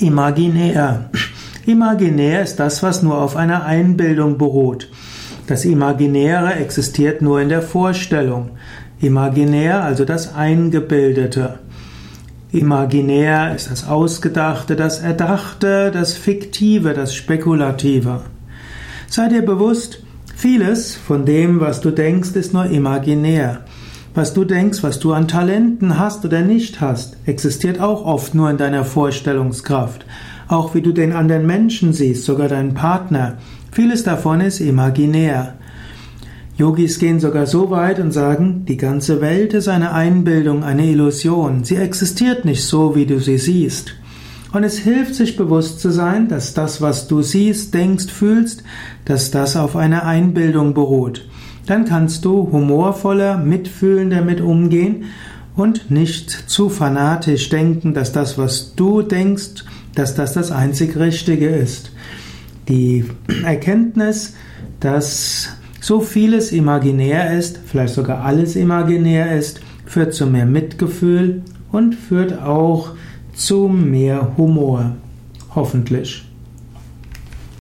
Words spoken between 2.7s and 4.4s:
was nur auf einer Einbildung